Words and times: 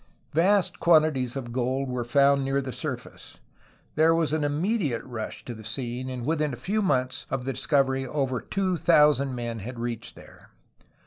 Vast 0.33 0.79
quantities 0.79 1.35
of 1.35 1.51
gold 1.51 1.87
were 1.87 2.03
found 2.03 2.43
near 2.43 2.59
the 2.59 2.73
surface. 2.73 3.37
There 3.93 4.15
was 4.15 4.33
an 4.33 4.43
immediate 4.43 5.03
rush 5.03 5.45
to 5.45 5.53
the 5.53 5.63
scene, 5.63 6.09
and 6.09 6.25
within 6.25 6.53
a 6.53 6.57
few 6.57 6.81
months 6.81 7.27
of 7.29 7.45
the 7.45 7.53
discovery 7.53 8.07
over 8.07 8.41
two 8.41 8.77
thousand 8.77 9.35
men 9.35 9.59
had 9.59 9.77
reached 9.77 10.15
there. 10.15 10.49